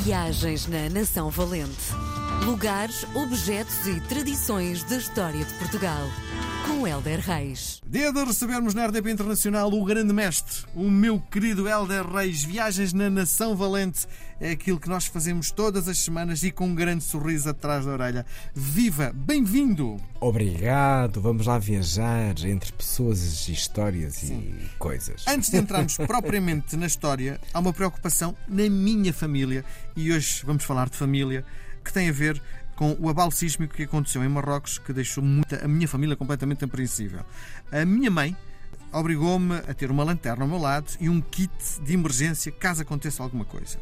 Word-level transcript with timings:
Viagens 0.00 0.68
na 0.68 0.88
Nação 0.88 1.28
Valente. 1.28 1.92
Lugares, 2.44 3.04
objetos 3.14 3.86
e 3.86 4.00
tradições 4.02 4.82
da 4.84 4.96
história 4.96 5.44
de 5.44 5.52
Portugal. 5.54 6.08
Com 6.66 6.86
Helder 6.86 7.20
Reis. 7.20 7.80
Dia 7.86 8.12
de 8.12 8.24
recebermos 8.24 8.74
na 8.74 8.86
RDP 8.86 9.10
Internacional 9.10 9.72
o 9.72 9.84
grande 9.84 10.12
mestre, 10.12 10.66
o 10.74 10.90
meu 10.90 11.20
querido 11.20 11.68
Helder 11.68 12.06
Reis. 12.06 12.44
Viagens 12.44 12.92
na 12.92 13.08
Nação 13.08 13.56
Valente 13.56 14.06
é 14.40 14.50
aquilo 14.50 14.78
que 14.78 14.88
nós 14.88 15.06
fazemos 15.06 15.50
todas 15.50 15.88
as 15.88 15.98
semanas 15.98 16.42
e 16.42 16.50
com 16.50 16.66
um 16.66 16.74
grande 16.74 17.04
sorriso 17.04 17.48
atrás 17.48 17.84
da 17.86 17.92
orelha. 17.92 18.26
Viva! 18.54 19.12
Bem-vindo! 19.14 19.96
Obrigado, 20.20 21.20
vamos 21.20 21.46
lá 21.46 21.58
viajar 21.58 22.34
entre 22.44 22.72
pessoas, 22.72 23.48
histórias 23.48 24.14
Sim. 24.14 24.54
e 24.60 24.78
coisas. 24.78 25.24
Antes 25.26 25.50
de 25.50 25.56
entrarmos 25.56 25.96
propriamente 26.06 26.76
na 26.76 26.86
história, 26.86 27.40
há 27.52 27.58
uma 27.58 27.72
preocupação 27.72 28.36
na 28.46 28.68
minha 28.68 29.12
família 29.12 29.64
e 29.96 30.12
hoje 30.12 30.42
vamos 30.44 30.64
falar 30.64 30.88
de 30.88 30.96
família 30.96 31.44
que 31.88 31.92
tem 31.94 32.08
a 32.08 32.12
ver 32.12 32.40
com 32.76 32.96
o 33.00 33.08
abalo 33.08 33.32
sísmico 33.32 33.74
que 33.74 33.82
aconteceu 33.82 34.22
em 34.22 34.28
Marrocos, 34.28 34.78
que 34.78 34.92
deixou 34.92 35.24
muita, 35.24 35.64
a 35.64 35.68
minha 35.68 35.88
família 35.88 36.14
completamente 36.14 36.64
apreensível. 36.64 37.20
A 37.72 37.84
minha 37.84 38.10
mãe 38.10 38.36
obrigou-me 38.92 39.56
a 39.56 39.74
ter 39.74 39.90
uma 39.90 40.04
lanterna 40.04 40.44
ao 40.44 40.48
meu 40.48 40.58
lado 40.58 40.92
e 41.00 41.08
um 41.08 41.20
kit 41.20 41.50
de 41.82 41.94
emergência 41.94 42.52
caso 42.52 42.82
aconteça 42.82 43.22
alguma 43.22 43.44
coisa. 43.44 43.78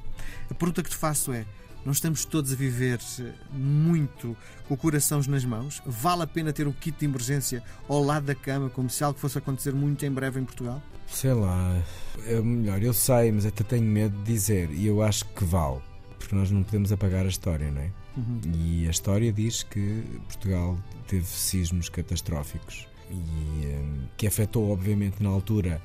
A 0.48 0.54
pergunta 0.54 0.82
que 0.82 0.88
te 0.88 0.96
faço 0.96 1.32
é: 1.32 1.44
não 1.84 1.92
estamos 1.92 2.24
todos 2.24 2.52
a 2.52 2.56
viver 2.56 3.00
eh, 3.20 3.32
muito 3.52 4.36
com 4.66 4.74
o 4.74 4.76
coração 4.76 5.20
nas 5.28 5.44
mãos? 5.44 5.82
Vale 5.84 6.22
a 6.22 6.26
pena 6.26 6.52
ter 6.52 6.66
o 6.66 6.72
kit 6.72 6.98
de 6.98 7.04
emergência 7.04 7.62
ao 7.88 8.02
lado 8.02 8.26
da 8.26 8.34
cama, 8.34 8.70
como 8.70 8.88
se 8.88 9.02
algo 9.04 9.18
fosse 9.18 9.36
acontecer 9.36 9.74
muito 9.74 10.06
em 10.06 10.10
breve 10.10 10.40
em 10.40 10.44
Portugal? 10.44 10.80
Sei 11.06 11.32
lá, 11.32 11.82
é 12.24 12.40
melhor, 12.40 12.82
eu 12.82 12.94
sei, 12.94 13.30
mas 13.30 13.44
até 13.44 13.62
tenho 13.62 13.84
medo 13.84 14.16
de 14.18 14.24
dizer 14.24 14.70
e 14.70 14.86
eu 14.86 15.02
acho 15.02 15.24
que 15.26 15.44
vale, 15.44 15.80
porque 16.18 16.34
nós 16.34 16.50
não 16.50 16.62
podemos 16.62 16.92
apagar 16.92 17.24
a 17.24 17.28
história, 17.28 17.70
não 17.70 17.80
é? 17.80 17.90
Uhum. 18.16 18.40
E 18.54 18.86
a 18.86 18.90
história 18.90 19.32
diz 19.32 19.62
que 19.62 20.02
Portugal 20.26 20.78
teve 21.06 21.26
sismos 21.26 21.88
catastróficos 21.88 22.88
e 23.10 23.66
um, 23.66 24.06
que 24.16 24.26
afetou, 24.26 24.70
obviamente, 24.70 25.22
na 25.22 25.28
altura 25.28 25.80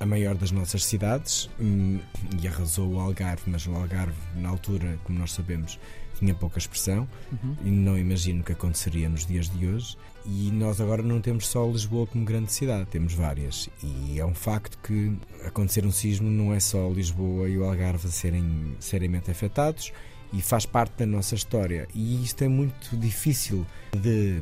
a 0.00 0.06
maior 0.06 0.34
das 0.34 0.50
nossas 0.50 0.84
cidades 0.84 1.48
um, 1.60 2.00
e 2.42 2.48
arrasou 2.48 2.94
o 2.94 3.00
Algarve, 3.00 3.42
mas 3.46 3.66
o 3.66 3.74
Algarve, 3.74 4.16
na 4.36 4.48
altura, 4.48 4.98
como 5.04 5.18
nós 5.18 5.32
sabemos, 5.32 5.78
tinha 6.18 6.34
pouca 6.34 6.58
expressão 6.58 7.08
uhum. 7.32 7.56
e 7.64 7.70
não 7.70 7.98
imagino 7.98 8.42
que 8.42 8.52
aconteceria 8.52 9.08
nos 9.08 9.26
dias 9.26 9.48
de 9.48 9.66
hoje. 9.66 9.96
E 10.26 10.50
nós 10.50 10.80
agora 10.80 11.02
não 11.02 11.20
temos 11.20 11.46
só 11.46 11.66
Lisboa 11.66 12.06
como 12.06 12.24
grande 12.24 12.50
cidade, 12.50 12.86
temos 12.86 13.12
várias. 13.12 13.68
E 13.82 14.18
é 14.18 14.24
um 14.24 14.34
facto 14.34 14.78
que 14.78 15.16
acontecer 15.44 15.84
um 15.84 15.92
sismo 15.92 16.30
não 16.30 16.54
é 16.54 16.60
só 16.60 16.88
Lisboa 16.88 17.48
e 17.48 17.58
o 17.58 17.64
Algarve 17.64 18.08
serem 18.08 18.74
seriamente 18.80 19.30
afetados 19.30 19.92
e 20.32 20.40
faz 20.40 20.64
parte 20.64 20.94
da 20.98 21.06
nossa 21.06 21.34
história. 21.34 21.86
E 21.94 22.22
isto 22.24 22.42
é 22.42 22.48
muito 22.48 22.96
difícil 22.96 23.66
de 23.94 24.40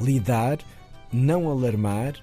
lidar, 0.00 0.58
não 1.12 1.48
alarmar 1.50 2.14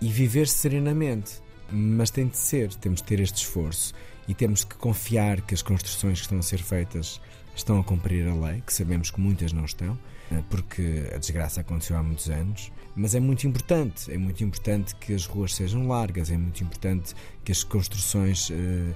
e 0.00 0.08
viver 0.08 0.48
serenamente. 0.48 1.40
Mas 1.72 2.10
tem 2.10 2.26
de 2.26 2.36
ser, 2.36 2.74
temos 2.74 3.00
de 3.00 3.06
ter 3.06 3.20
este 3.20 3.36
esforço 3.36 3.94
e 4.26 4.34
temos 4.34 4.64
que 4.64 4.74
confiar 4.74 5.40
que 5.40 5.54
as 5.54 5.62
construções 5.62 6.18
que 6.18 6.24
estão 6.24 6.38
a 6.38 6.42
ser 6.42 6.58
feitas 6.58 7.20
estão 7.60 7.78
a 7.78 7.84
cumprir 7.84 8.26
a 8.26 8.34
lei, 8.34 8.62
que 8.66 8.72
sabemos 8.72 9.10
que 9.10 9.20
muitas 9.20 9.52
não 9.52 9.64
estão, 9.64 9.98
eh, 10.30 10.42
porque 10.48 11.10
a 11.14 11.18
desgraça 11.18 11.60
aconteceu 11.60 11.96
há 11.96 12.02
muitos 12.02 12.28
anos. 12.28 12.72
Mas 12.94 13.14
é 13.14 13.20
muito 13.20 13.46
importante, 13.46 14.12
é 14.12 14.18
muito 14.18 14.42
importante 14.42 14.94
que 14.96 15.14
as 15.14 15.26
ruas 15.26 15.54
sejam 15.54 15.86
largas, 15.86 16.30
é 16.30 16.36
muito 16.36 16.62
importante 16.62 17.14
que 17.44 17.52
as 17.52 17.62
construções 17.62 18.50
uh, 18.50 18.94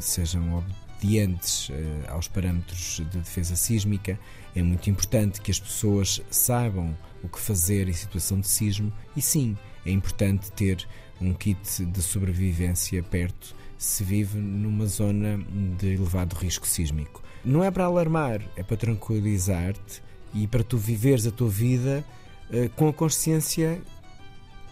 sejam 0.00 0.56
obedientes 0.56 1.68
uh, 1.68 1.72
aos 2.08 2.26
parâmetros 2.26 3.02
de 3.10 3.18
defesa 3.18 3.54
sísmica. 3.54 4.18
É 4.54 4.62
muito 4.62 4.88
importante 4.88 5.40
que 5.40 5.50
as 5.50 5.60
pessoas 5.60 6.22
saibam 6.30 6.96
o 7.22 7.28
que 7.28 7.38
fazer 7.38 7.88
em 7.88 7.92
situação 7.92 8.40
de 8.40 8.48
sismo 8.48 8.92
e 9.14 9.20
sim, 9.20 9.56
é 9.84 9.90
importante 9.90 10.50
ter 10.52 10.86
um 11.20 11.32
kit 11.32 11.84
de 11.84 12.02
sobrevivência 12.02 13.02
perto 13.02 13.54
se 13.78 14.02
vive 14.02 14.38
numa 14.38 14.86
zona 14.86 15.38
de 15.78 15.94
elevado 15.94 16.34
risco 16.34 16.66
sísmico. 16.66 17.22
Não 17.44 17.62
é 17.62 17.70
para 17.70 17.84
alarmar, 17.84 18.40
é 18.56 18.62
para 18.62 18.76
tranquilizar-te 18.76 20.02
e 20.32 20.46
para 20.46 20.64
tu 20.64 20.78
viveres 20.78 21.26
a 21.26 21.30
tua 21.30 21.48
vida 21.48 22.04
uh, 22.50 22.68
com 22.70 22.88
a 22.88 22.92
consciência 22.92 23.80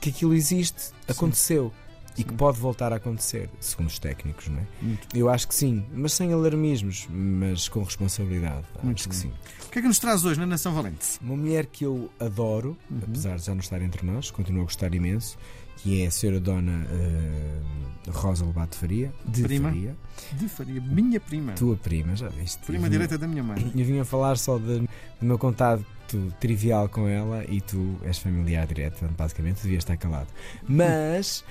que 0.00 0.10
aquilo 0.10 0.34
existe, 0.34 0.92
aconteceu. 1.06 1.72
Sim 1.75 1.81
e 2.16 2.24
que 2.24 2.32
pode 2.34 2.58
voltar 2.58 2.92
a 2.92 2.96
acontecer, 2.96 3.48
segundo 3.60 3.88
os 3.88 3.98
técnicos, 3.98 4.48
não 4.48 4.58
é? 4.58 4.66
Eu 5.14 5.28
acho 5.28 5.48
que 5.48 5.54
sim, 5.54 5.84
mas 5.92 6.12
sem 6.12 6.32
alarmismos, 6.32 7.08
mas 7.10 7.68
com 7.68 7.82
responsabilidade. 7.82 8.64
Muito 8.82 8.98
acho 8.98 9.08
bom. 9.08 9.10
que 9.10 9.16
sim. 9.16 9.32
O 9.66 9.70
que 9.70 9.78
é 9.78 9.82
que 9.82 9.88
nos 9.88 9.98
traz 9.98 10.24
hoje 10.24 10.38
na 10.38 10.46
Nação 10.46 10.74
Valente? 10.74 11.18
Uma 11.22 11.36
mulher 11.36 11.66
que 11.66 11.84
eu 11.84 12.10
adoro, 12.20 12.76
uhum. 12.90 13.00
apesar 13.02 13.36
de 13.36 13.46
já 13.46 13.54
não 13.54 13.60
estar 13.60 13.80
entre 13.80 14.04
nós, 14.06 14.30
continuo 14.30 14.62
a 14.62 14.64
gostar 14.64 14.94
imenso, 14.94 15.38
que 15.76 16.02
é 16.02 16.06
a 16.06 16.10
senhora 16.10 16.38
Dona 16.38 16.86
uh, 16.86 18.10
Rosa 18.10 18.44
Lobato 18.44 18.76
Faria, 18.76 19.12
de 19.24 19.42
prima? 19.42 19.70
Faria. 19.70 19.96
De 20.32 20.48
Faria, 20.48 20.80
minha 20.80 21.18
prima. 21.18 21.52
Tua 21.52 21.76
prima, 21.76 22.14
já 22.14 22.28
viste? 22.28 22.58
Prima 22.66 22.88
direita 22.88 23.18
da 23.18 23.26
minha 23.26 23.42
mãe. 23.42 23.72
Eu 23.74 23.84
vinha 23.86 24.04
falar 24.04 24.36
só 24.36 24.58
de, 24.58 24.80
do 24.80 24.88
meu 25.22 25.38
contato 25.38 25.84
trivial 26.38 26.88
com 26.88 27.08
ela 27.08 27.44
e 27.48 27.60
tu 27.60 27.96
és 28.02 28.18
familiar 28.18 28.66
direto, 28.66 29.04
basicamente 29.16 29.62
devias 29.62 29.82
estar 29.82 29.96
calado. 29.96 30.28
Mas. 30.68 31.44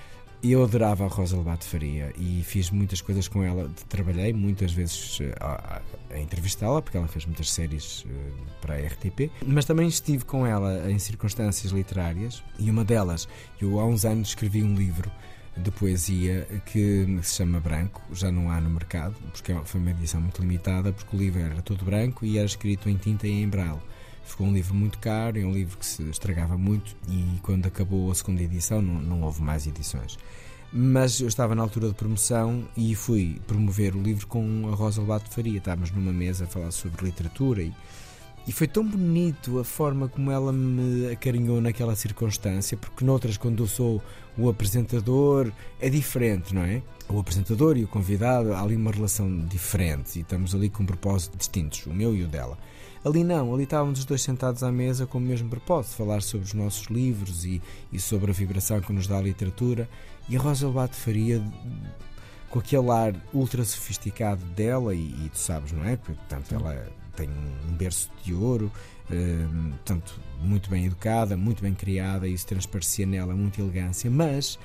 Eu 0.44 0.64
adorava 0.64 1.06
a 1.06 1.08
Rosa 1.08 1.38
Lobato 1.38 1.66
Faria 1.66 2.12
e 2.18 2.42
fiz 2.44 2.72
muitas 2.72 3.00
coisas 3.00 3.28
com 3.28 3.44
ela. 3.44 3.70
Trabalhei 3.88 4.34
muitas 4.34 4.72
vezes 4.74 5.20
eh, 5.22 5.36
a, 5.40 5.80
a 6.10 6.20
entrevistá-la, 6.20 6.82
porque 6.82 6.98
ela 6.98 7.08
fez 7.08 7.28
muitas 7.28 7.52
séries 7.52 8.04
eh, 8.10 8.32
para 8.60 8.74
a 8.74 8.80
RTP, 8.80 9.30
mas 9.46 9.66
também 9.66 9.88
estive 9.88 10.26
com 10.26 10.44
ela 10.44 10.92
em 10.92 10.98
circunstâncias 10.98 11.72
literárias 11.72 12.44
e 12.58 12.72
uma 12.72 12.84
delas, 12.84 13.28
eu 13.62 13.80
há 13.80 13.86
uns 13.86 14.04
anos 14.04 14.30
escrevi 14.30 14.64
um 14.64 14.74
livro 14.74 15.12
de 15.56 15.70
poesia 15.70 16.48
que 16.66 17.06
se 17.22 17.36
chama 17.36 17.60
Branco, 17.60 18.02
já 18.12 18.32
não 18.32 18.50
há 18.50 18.60
no 18.60 18.70
mercado, 18.72 19.14
porque 19.32 19.54
foi 19.66 19.80
uma 19.80 19.92
edição 19.92 20.20
muito 20.20 20.42
limitada, 20.42 20.92
porque 20.92 21.16
o 21.16 21.20
livro 21.20 21.40
era 21.40 21.62
todo 21.62 21.86
branco 21.86 22.26
e 22.26 22.38
era 22.38 22.48
escrito 22.48 22.90
em 22.90 22.98
tinta 22.98 23.28
e 23.28 23.44
em 23.44 23.48
braille. 23.48 23.80
Ficou 24.24 24.48
um 24.48 24.54
livro 24.54 24.74
muito 24.74 24.98
caro, 25.00 25.40
é 25.40 25.46
um 25.46 25.52
livro 25.52 25.78
que 25.78 25.86
se 25.86 26.04
estragava 26.04 26.58
muito 26.58 26.96
e 27.10 27.40
quando 27.42 27.66
acabou 27.66 28.10
a 28.12 28.16
segunda 28.16 28.42
edição 28.42 28.82
não, 28.82 29.02
não 29.02 29.22
houve 29.22 29.42
mais 29.42 29.68
edições. 29.68 30.18
Mas 30.74 31.20
eu 31.20 31.28
estava 31.28 31.54
na 31.54 31.64
altura 31.64 31.90
de 31.90 31.96
promoção 31.96 32.66
e 32.78 32.96
fui 32.96 33.42
promover 33.46 33.94
o 33.94 34.02
livro 34.02 34.26
com 34.26 34.70
a 34.72 34.76
Rosa 34.76 35.02
Lobato 35.02 35.30
Faria. 35.30 35.58
Estávamos 35.58 35.92
numa 35.92 36.14
mesa 36.14 36.46
a 36.46 36.48
falar 36.48 36.72
sobre 36.72 37.06
literatura 37.06 37.62
e, 37.62 37.74
e 38.48 38.52
foi 38.52 38.68
tão 38.68 38.84
bonito 38.84 39.60
a 39.60 39.64
forma 39.64 40.08
como 40.08 40.32
ela 40.32 40.52
me 40.52 41.12
acarinhou 41.12 41.62
naquela 41.62 41.96
circunstância, 41.96 42.76
porque 42.76 43.06
noutras, 43.06 43.38
quando 43.38 43.64
eu 43.64 43.68
sou 43.68 44.02
o 44.38 44.50
apresentador, 44.50 45.52
é 45.80 45.90
diferente, 45.90 46.54
não 46.54 46.64
é? 46.64 46.82
O 47.08 47.20
apresentador 47.20 47.78
e 47.78 47.84
o 47.84 47.88
convidado, 47.88 48.54
há 48.54 48.62
ali 48.62 48.76
uma 48.76 48.92
relação 48.92 49.46
diferente 49.46 50.18
e 50.18 50.22
estamos 50.22 50.56
ali 50.56 50.70
com 50.70 50.86
propósitos 50.86 51.38
distintos, 51.38 51.86
o 51.86 51.94
meu 51.94 52.16
e 52.16 52.24
o 52.24 52.28
dela. 52.28 52.58
Ali 53.04 53.24
não, 53.24 53.54
ali 53.54 53.64
estávamos 53.64 54.00
os 54.00 54.06
dois 54.06 54.22
sentados 54.22 54.62
à 54.64 54.72
mesa 54.72 55.08
com 55.08 55.18
o 55.18 55.22
mesmo 55.22 55.50
propósito, 55.50 55.96
falar 55.96 56.22
sobre 56.22 56.46
os 56.46 56.54
nossos 56.54 56.86
livros 56.86 57.46
e, 57.46 57.62
e 57.92 58.00
sobre 58.00 58.30
a 58.30 58.34
vibração 58.34 58.80
que 58.80 58.94
nos 58.94 59.08
dá 59.08 59.18
a 59.18 59.22
literatura. 59.22 59.90
E 60.30 60.38
a 60.38 60.40
Rosa 60.40 60.68
Lobato 60.68 60.96
Faria, 60.96 61.44
com 62.50 62.60
aquele 62.60 62.90
ar 62.92 63.16
ultra 63.34 63.66
sofisticado 63.66 64.46
dela, 64.56 64.94
e, 64.94 65.00
e 65.00 65.30
tu 65.34 65.40
sabes, 65.40 65.72
não 65.72 65.84
é? 65.84 65.96
Portanto, 65.96 66.54
ela 66.54 66.88
tem 67.16 67.30
um 67.30 67.74
berço 67.74 68.10
de 68.24 68.34
ouro, 68.34 68.72
uh, 69.10 69.70
portanto, 69.72 70.20
muito 70.42 70.70
bem 70.70 70.86
educada, 70.86 71.38
muito 71.38 71.62
bem 71.62 71.74
criada, 71.74 72.28
e 72.28 72.34
isso 72.34 72.48
transparecia 72.48 73.06
nela 73.06 73.34
muita 73.36 73.62
elegância, 73.62 74.10
mas 74.10 74.58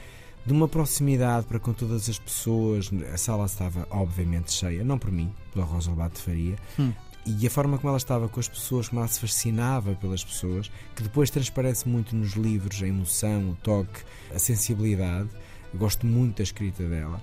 de 0.44 0.52
uma 0.52 0.68
proximidade 0.68 1.46
para 1.46 1.58
com 1.58 1.72
todas 1.72 2.08
as 2.08 2.18
pessoas. 2.18 2.90
A 3.12 3.16
sala 3.16 3.46
estava 3.46 3.86
obviamente 3.90 4.52
cheia, 4.52 4.84
não 4.84 4.98
por 4.98 5.10
mim, 5.10 5.32
pela 5.52 5.64
Rosa 5.64 5.90
Lobato 5.90 6.20
Faria, 6.20 6.56
hum 6.78 6.92
e 7.26 7.44
a 7.44 7.50
forma 7.50 7.76
como 7.76 7.88
ela 7.88 7.96
estava 7.96 8.28
com 8.28 8.38
as 8.38 8.48
pessoas, 8.48 8.88
como 8.88 9.00
ela 9.00 9.08
se 9.08 9.18
fascinava 9.18 9.96
pelas 9.96 10.22
pessoas, 10.22 10.70
que 10.94 11.02
depois 11.02 11.28
transparece 11.28 11.88
muito 11.88 12.14
nos 12.14 12.34
livros, 12.34 12.80
a 12.80 12.86
emoção, 12.86 13.50
o 13.50 13.56
toque, 13.56 14.00
a 14.32 14.38
sensibilidade. 14.38 15.28
Eu 15.72 15.78
gosto 15.80 16.06
muito 16.06 16.36
da 16.36 16.44
escrita 16.44 16.84
dela. 16.84 17.20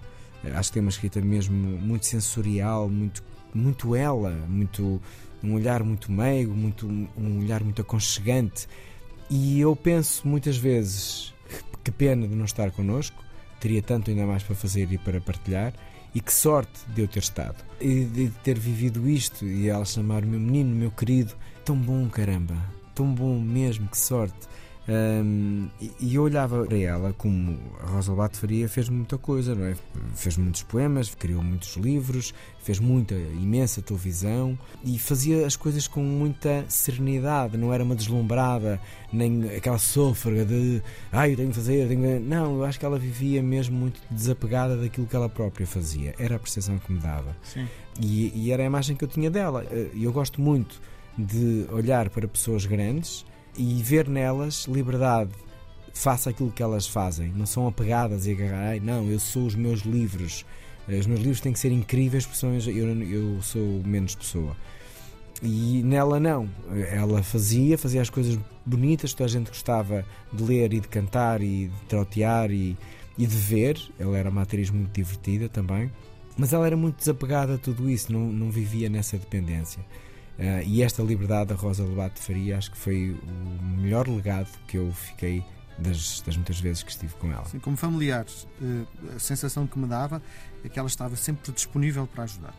Acho 0.56 0.70
que 0.70 0.74
tem 0.74 0.82
uma 0.82 0.90
escrita 0.90 1.22
mesmo 1.22 1.56
muito 1.56 2.06
sensorial, 2.06 2.90
muito, 2.90 3.24
muito 3.54 3.96
ela, 3.96 4.32
muito 4.48 5.02
um 5.44 5.54
olhar 5.54 5.84
muito 5.84 6.12
meigo, 6.12 6.54
muito, 6.54 6.88
um 6.88 7.40
olhar 7.40 7.64
muito 7.64 7.82
aconchegante. 7.82 8.68
E 9.30 9.60
eu 9.60 9.76
penso 9.76 10.28
muitas 10.28 10.58
vezes 10.58 11.34
que 11.84 11.92
pena 11.92 12.28
de 12.28 12.36
não 12.36 12.46
estar 12.46 12.72
connosco, 12.72 13.22
teria 13.60 13.82
tanto 13.82 14.10
ainda 14.10 14.26
mais 14.26 14.44
para 14.44 14.56
fazer 14.56 14.92
e 14.92 14.98
para 14.98 15.20
partilhar 15.20 15.74
e 16.16 16.22
que 16.22 16.34
sorte 16.34 16.80
de 16.94 17.02
eu 17.02 17.08
ter 17.08 17.20
estado. 17.20 17.64
E 17.82 18.06
de 18.06 18.30
ter 18.44 18.58
vivido 18.58 19.10
isto 19.10 19.46
e 19.46 19.68
ela 19.68 19.84
chamar 19.84 20.24
o 20.24 20.28
meu 20.28 20.40
menino, 20.40 20.74
meu 20.76 20.92
querido. 20.92 21.34
Tão 21.66 21.76
bom, 21.76 22.08
caramba. 22.08 22.56
Tão 22.94 23.14
bom 23.14 23.40
mesmo, 23.40 23.88
que 23.88 23.98
sorte. 23.98 24.48
Um, 24.86 25.70
e 26.00 26.16
eu 26.16 26.24
olhava 26.24 26.66
para 26.66 26.78
ela 26.78 27.14
como 27.14 27.58
a 27.82 27.86
Rosa 27.86 28.12
Lobato 28.12 28.38
Faria 28.38 28.68
fez 28.68 28.90
muita 28.90 29.18
coisa, 29.18 29.56
não 29.56 29.66
é? 29.66 29.76
Fez 30.14 30.36
muitos 30.36 30.64
poemas, 30.64 31.16
criou 31.16 31.42
muitos 31.42 31.78
livros, 31.78 32.34
fez 32.62 32.80
muita, 32.80 33.16
imensa 33.16 33.82
televisão 33.82 34.60
e 34.84 35.00
fazia 35.00 35.46
as 35.46 35.56
coisas 35.56 35.88
com 35.88 36.02
muita 36.02 36.66
serenidade, 36.68 37.58
não 37.58 37.74
era 37.74 37.84
uma 37.84 37.96
deslumbrada, 37.96 38.80
nem 39.12 39.56
aquela 39.56 39.78
sôfrega 39.78 40.44
de 40.44 40.82
ai, 41.12 41.30
ah, 41.30 41.32
eu 41.32 41.38
tenho 41.38 41.50
que 41.50 41.56
fazer, 41.56 41.88
tenho 41.88 42.02
que... 42.02 42.20
não, 42.20 42.58
eu 42.58 42.66
acho 42.66 42.78
que 42.78 42.86
ela 42.86 43.00
vivia 43.00 43.42
mesmo 43.42 43.78
muito 43.78 44.02
desapegada 44.12 44.76
daquilo 44.76 45.08
que 45.08 45.16
ela 45.16 45.30
própria 45.30 45.66
fazia, 45.66 46.14
era 46.20 46.36
a 46.36 46.40
percepção 46.40 46.78
que 46.78 46.92
me 46.92 47.00
dava. 47.00 47.36
E, 48.02 48.34
e 48.36 48.52
era 48.52 48.64
a 48.64 48.66
imagem 48.66 48.96
que 48.96 49.04
eu 49.04 49.08
tinha 49.08 49.30
dela. 49.30 49.66
E 49.94 50.04
eu 50.04 50.12
gosto 50.12 50.42
muito 50.42 50.82
de 51.18 51.68
olhar 51.72 52.10
para 52.10 52.28
pessoas 52.28 52.66
grandes 52.66 53.24
e 53.58 53.82
ver 53.84 54.08
nelas 54.08 54.66
liberdade 54.68 55.32
face 55.94 56.28
àquilo 56.30 56.52
que 56.52 56.64
elas 56.64 56.88
fazem. 56.88 57.32
Não 57.36 57.46
são 57.46 57.68
apegadas 57.68 58.26
e 58.26 58.32
agarrar, 58.32 58.82
não, 58.82 59.08
eu 59.10 59.20
sou 59.20 59.46
os 59.46 59.56
meus 59.56 59.82
livros. 59.82 60.46
Os 60.88 61.06
meus 61.06 61.20
livros 61.20 61.40
têm 61.40 61.54
que 61.54 61.60
ser 61.60 61.72
incríveis 61.72 62.26
porque 62.26 62.46
eu, 62.46 63.04
eu 63.04 63.42
sou 63.42 63.82
menos 63.86 64.16
pessoa. 64.16 64.56
E 65.42 65.82
nela 65.84 66.20
não. 66.20 66.50
Ela 66.90 67.22
fazia, 67.22 67.78
fazia 67.78 68.02
as 68.02 68.10
coisas 68.10 68.38
bonitas, 68.66 69.14
toda 69.14 69.26
a 69.26 69.32
gente 69.32 69.48
gostava 69.48 70.06
de 70.32 70.44
ler 70.44 70.74
e 70.74 70.80
de 70.80 70.88
cantar 70.88 71.42
e 71.42 71.68
de 71.68 71.86
trotear 71.88 72.52
e, 72.52 72.78
e 73.18 73.26
de 73.26 73.36
ver. 73.36 73.80
Ela 74.00 74.18
era 74.18 74.30
uma 74.30 74.42
atriz 74.42 74.70
muito 74.70 74.92
divertida 74.94 75.48
também. 75.48 75.92
Mas 76.38 76.52
ela 76.52 76.66
era 76.66 76.76
muito 76.76 76.98
desapegada 76.98 77.56
a 77.56 77.58
tudo 77.58 77.90
isso, 77.90 78.12
não, 78.12 78.22
não 78.32 78.50
vivia 78.50 78.90
nessa 78.90 79.18
dependência. 79.18 79.86
Uh, 80.38 80.66
e 80.66 80.82
esta 80.82 81.04
liberdade 81.04 81.50
da 81.50 81.56
Rosa 81.56 81.84
Lobato 81.84 82.20
Faria 82.20 82.58
acho 82.58 82.72
que 82.72 82.78
foi 82.78 83.12
o 83.12 83.64
melhor 83.64 84.08
legado 84.08 84.50
que 84.68 84.78
eu 84.78 84.92
fiquei 84.92 85.44
das, 85.78 86.22
das 86.22 86.36
muitas 86.36 86.60
vezes 86.60 86.82
que 86.82 86.92
estive 86.92 87.14
com 87.16 87.32
ela. 87.32 87.46
Sim, 87.46 87.60
como 87.60 87.78
familiar, 87.78 88.26
uh, 88.26 88.88
a 89.16 89.20
sensação 89.20 89.68
que 89.68 89.78
me 89.78 89.88
dava 89.88 90.22
é 90.64 90.70
que 90.70 90.80
ela 90.80 90.88
estava 90.88 91.16
sempre 91.16 91.52
disponível 91.52 92.08
para 92.08 92.24
ajudar. 92.24 92.56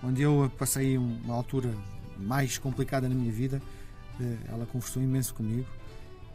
Quando 0.00 0.18
eu 0.18 0.50
passei 0.58 0.96
uma 0.96 1.34
altura 1.34 1.74
mais 2.18 2.56
complicada 2.58 3.08
na 3.08 3.14
minha 3.14 3.32
vida, 3.32 3.60
uh, 4.18 4.38
ela 4.48 4.66
conversou 4.66 5.02
imenso 5.02 5.34
comigo 5.34 5.68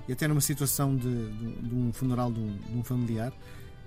e 0.08 0.14
até 0.14 0.28
numa 0.28 0.42
situação 0.42 0.96
de, 0.96 1.32
de, 1.32 1.62
de 1.62 1.76
um 1.76 1.94
funeral 1.94 2.32
de 2.32 2.40
um, 2.40 2.58
de 2.58 2.78
um, 2.78 2.84
familiar 2.84 3.32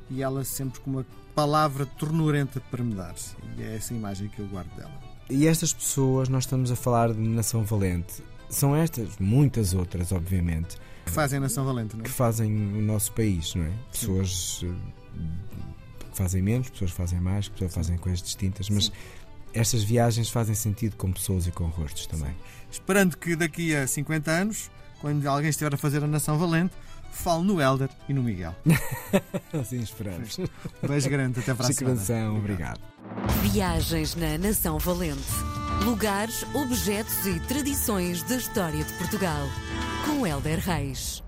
e 0.09 0.23
ela 0.23 0.45
sempre 0.45 0.81
com 0.81 0.91
uma 0.91 1.07
palavra 1.35 1.85
tornurenta 1.85 2.61
para 2.61 2.83
me 2.83 2.95
dar 2.95 3.15
e 3.59 3.63
é 3.63 3.77
essa 3.77 3.93
imagem 3.93 4.29
que 4.29 4.39
eu 4.39 4.47
guardo 4.47 4.75
dela. 4.77 5.12
E 5.33 5.47
estas 5.47 5.73
pessoas, 5.73 6.29
nós 6.29 6.45
estamos 6.45 6.71
a 6.71 6.77
falar 6.77 7.13
de 7.13 7.21
Nação 7.21 7.65
Valente, 7.65 8.23
são 8.51 8.77
estas, 8.77 9.17
muitas 9.19 9.73
outras, 9.73 10.13
obviamente. 10.13 10.77
Que 11.07 11.11
fazem 11.11 11.39
a 11.39 11.41
Nação 11.41 11.65
Valente, 11.65 11.97
não 11.97 12.03
é? 12.03 12.05
Que 12.05 12.11
fazem 12.11 12.55
o 12.55 12.83
nosso 12.83 13.13
país, 13.13 13.55
não 13.55 13.65
é? 13.65 13.73
Pessoas 13.91 14.59
Sim. 14.61 14.77
Eh, 15.17 16.05
que 16.11 16.17
fazem 16.17 16.43
menos, 16.43 16.69
pessoas 16.69 16.91
que 16.91 16.97
fazem 16.99 17.19
mais, 17.19 17.49
pessoas 17.49 17.71
que 17.71 17.75
fazem 17.75 17.97
coisas 17.97 18.23
distintas, 18.23 18.69
mas 18.69 18.85
Sim. 18.85 18.93
estas 19.55 19.83
viagens 19.83 20.29
fazem 20.29 20.55
sentido 20.55 20.97
com 20.97 21.11
pessoas 21.11 21.47
e 21.47 21.51
com 21.51 21.65
rostos 21.65 22.07
também. 22.07 22.31
Sim. 22.31 22.37
Esperando 22.71 23.17
que 23.17 23.35
daqui 23.35 23.75
a 23.75 23.87
50 23.87 24.31
anos, 24.31 24.71
quando 25.01 25.27
alguém 25.27 25.49
estiver 25.49 25.73
a 25.73 25.79
fazer 25.79 26.05
a 26.05 26.07
Nação 26.07 26.37
Valente, 26.37 26.75
fale 27.13 27.45
no 27.45 27.61
Helder 27.61 27.89
e 28.09 28.13
no 28.13 28.23
Miguel. 28.23 28.55
assim 29.53 29.81
esperamos. 29.81 30.39
Um 30.83 30.89
beijo 30.89 31.09
grande, 31.09 31.41
até 31.41 31.55
para 31.55 31.69
a 31.69 31.73
semana. 31.73 32.33
Obrigado. 32.33 32.81
Viagens 33.43 34.15
na 34.17 34.39
Nação 34.39 34.79
Valente. 34.79 35.21
Lugares, 35.85 36.45
objetos 36.55 37.27
e 37.27 37.39
tradições 37.41 38.23
da 38.25 38.37
história 38.37 38.83
de 38.83 38.93
Portugal. 38.95 39.47
Com 40.05 40.27
Helder 40.27 40.59
Reis. 40.59 41.23